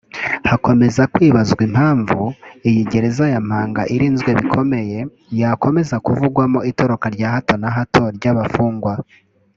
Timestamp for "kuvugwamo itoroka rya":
6.05-7.27